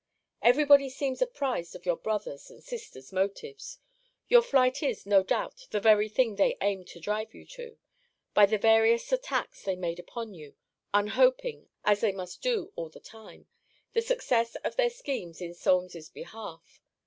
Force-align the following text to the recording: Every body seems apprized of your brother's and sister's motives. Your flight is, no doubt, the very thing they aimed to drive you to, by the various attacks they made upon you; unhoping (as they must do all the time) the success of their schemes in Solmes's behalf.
Every 0.41 0.65
body 0.65 0.89
seems 0.89 1.21
apprized 1.21 1.75
of 1.75 1.85
your 1.85 1.95
brother's 1.95 2.49
and 2.49 2.63
sister's 2.63 3.13
motives. 3.13 3.77
Your 4.27 4.41
flight 4.41 4.81
is, 4.81 5.05
no 5.05 5.21
doubt, 5.21 5.67
the 5.69 5.79
very 5.79 6.09
thing 6.09 6.33
they 6.37 6.57
aimed 6.59 6.87
to 6.87 6.99
drive 6.99 7.35
you 7.35 7.45
to, 7.45 7.77
by 8.33 8.47
the 8.47 8.57
various 8.57 9.11
attacks 9.11 9.61
they 9.61 9.75
made 9.75 9.99
upon 9.99 10.33
you; 10.33 10.55
unhoping 10.91 11.67
(as 11.85 12.01
they 12.01 12.13
must 12.13 12.41
do 12.41 12.73
all 12.75 12.89
the 12.89 12.99
time) 12.99 13.45
the 13.93 14.01
success 14.01 14.55
of 14.63 14.75
their 14.75 14.89
schemes 14.89 15.39
in 15.39 15.53
Solmes's 15.53 16.09
behalf. 16.09 16.81